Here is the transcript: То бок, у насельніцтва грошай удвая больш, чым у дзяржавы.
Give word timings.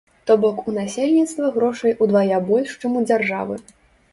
То 0.29 0.35
бок, 0.43 0.61
у 0.69 0.73
насельніцтва 0.77 1.51
грошай 1.57 1.93
удвая 2.07 2.41
больш, 2.49 2.75
чым 2.85 2.99
у 3.03 3.05
дзяржавы. 3.09 3.63